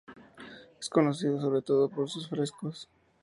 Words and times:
Es 0.79 0.89
conocido 0.89 1.39
sobre 1.39 1.61
todo 1.61 1.87
por 1.87 2.09
sus 2.09 2.27
frescos. 2.27 2.89